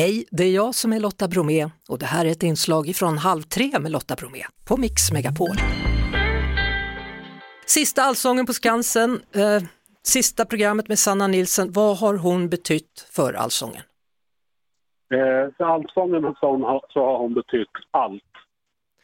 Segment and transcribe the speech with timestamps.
[0.00, 3.18] Hej, det är jag som är Lotta Bromé och det här är ett inslag från
[3.18, 5.56] Halv tre med Lotta Bromé på Mix Megapol.
[7.66, 9.60] Sista Allsången på Skansen, eh,
[10.02, 11.66] sista programmet med Sanna Nilsson.
[11.72, 13.82] Vad har hon betytt för Allsången?
[15.14, 18.32] Eh, för Allsången så har, så har hon betytt allt.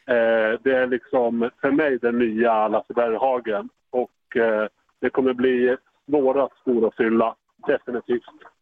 [0.07, 4.67] Eh, det är liksom för mig den nya Lasse Berghagen och eh,
[5.01, 7.35] det kommer bli några skor att fylla,
[7.67, 8.54] definitivt.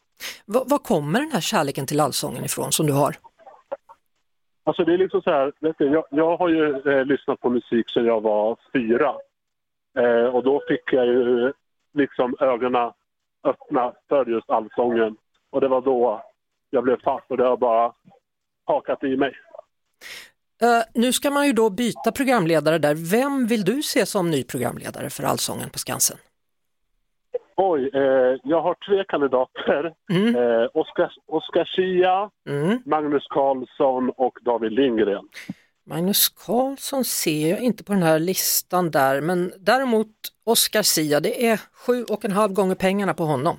[0.46, 3.16] Va- Var kommer den här kärleken till Allsången ifrån som du har?
[4.66, 7.49] Alltså det är liksom så här, vet du, jag, jag har ju eh, lyssnat på
[7.49, 9.13] musik sedan jag var fyra.
[9.99, 11.54] Eh, och då fick jag ju
[11.94, 12.91] liksom ögonen
[13.44, 15.16] öppna för just allsången.
[15.49, 16.23] Och det var då
[16.70, 17.94] jag blev fast och det har bara
[18.66, 19.34] hakat i mig.
[20.62, 22.96] Eh, nu ska man ju då byta programledare där.
[23.12, 26.18] Vem vill du se som ny programledare för Allsången på Skansen?
[27.55, 29.93] Oj, eh, jag har tre kandidater.
[30.12, 30.35] Mm.
[30.35, 30.67] Eh,
[31.27, 32.79] Oscar Schia, Mm.
[32.85, 35.27] Magnus Carlsson och David Lindgren.
[35.89, 40.07] Magnus Carlsson ser jag inte på den här listan där, men däremot
[40.45, 43.57] Oscar Sia, det är sju och en halv gånger pengarna på honom.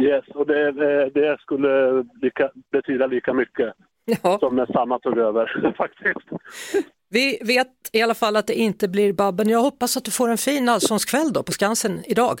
[0.00, 3.74] Yes, och det, eh, det skulle lika, betyda lika mycket
[4.22, 4.38] Ja.
[4.38, 6.28] som när Sanna tog över faktiskt.
[7.10, 9.48] Vi vet i alla fall att det inte blir Babben.
[9.48, 12.40] Jag hoppas att du får en fin allsångskväll då på Skansen idag.